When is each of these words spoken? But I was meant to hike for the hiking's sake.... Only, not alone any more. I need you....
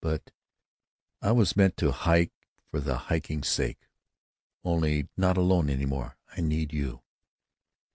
But 0.03 0.31
I 1.21 1.31
was 1.31 1.55
meant 1.55 1.77
to 1.77 1.91
hike 1.91 2.33
for 2.71 2.79
the 2.79 2.97
hiking's 2.97 3.49
sake.... 3.49 3.85
Only, 4.63 5.07
not 5.15 5.37
alone 5.37 5.69
any 5.69 5.85
more. 5.85 6.17
I 6.35 6.41
need 6.41 6.73
you.... 6.73 7.03